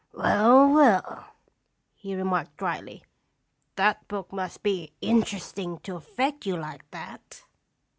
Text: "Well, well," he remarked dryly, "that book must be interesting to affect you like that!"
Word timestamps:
"Well, 0.13 0.67
well," 0.73 1.25
he 1.93 2.15
remarked 2.15 2.57
dryly, 2.57 3.03
"that 3.75 4.07
book 4.07 4.33
must 4.33 4.63
be 4.63 4.93
interesting 4.99 5.77
to 5.81 5.95
affect 5.95 6.43
you 6.47 6.57
like 6.57 6.89
that!" 6.89 7.43